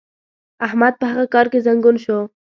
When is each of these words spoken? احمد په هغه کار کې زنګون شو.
احمد 0.67 0.93
په 1.01 1.05
هغه 1.11 1.25
کار 1.33 1.45
کې 1.51 1.63
زنګون 1.65 1.95
شو. 2.03 2.19